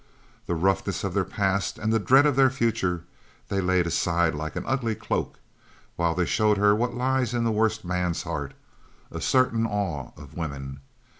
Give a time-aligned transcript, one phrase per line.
[0.47, 3.03] The roughness of their past and the dread of their future
[3.49, 5.37] they laid aside like an ugly cloak
[5.95, 8.55] while they showed her what lies in the worst man's heart
[9.11, 10.79] a certain awe of woman.